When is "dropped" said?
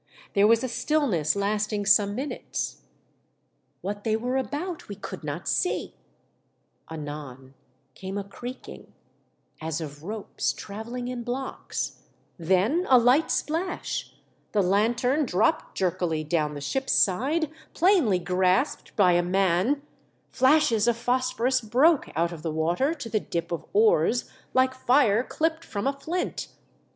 15.27-15.77